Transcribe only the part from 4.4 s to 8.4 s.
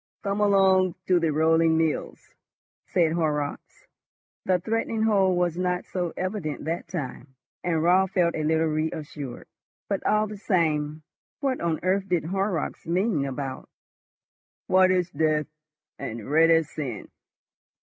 The threatening hold was not so evident that time, and Raut felt